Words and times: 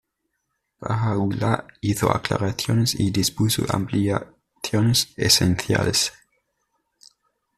Bahá’u’lláh 0.79 1.59
hizo 1.83 2.09
aclaraciones 2.11 2.95
y 2.99 3.11
dispuso 3.11 3.63
ampliaciones 3.69 5.13
esenciales. 5.15 6.11